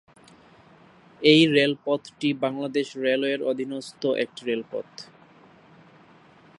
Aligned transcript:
এই 1.21 1.41
রেলপথটি 1.55 2.29
বাংলাদেশ 2.43 2.87
রেলওয়ের 2.97 3.41
অধীনস্থ 3.43 4.01
একটি 4.23 4.41
রেলপথ। 4.45 4.89